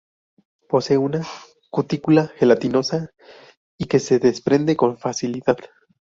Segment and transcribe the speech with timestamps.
[0.67, 1.21] Posee una
[1.69, 3.11] cutícula gelatinosa
[3.77, 5.57] y que se desprende con facilidad.